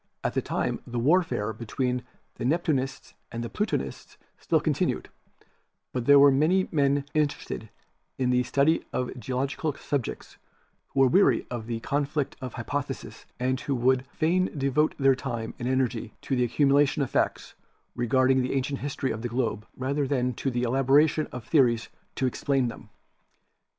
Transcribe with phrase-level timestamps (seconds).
[0.23, 2.01] At that time the warfare between
[2.33, 5.09] the Neptunists and Plutonists still continued,
[5.93, 7.69] but there were many men interested
[8.17, 10.37] in the study of geological subjects
[10.89, 15.13] who were weary of the con flict of hypotheses and who would fain devote their
[15.13, 17.53] time and energy to the accumulation of facts
[17.95, 22.25] regarding the ancient history of the globe rather than to the elaboration of theories to
[22.25, 22.89] explain them.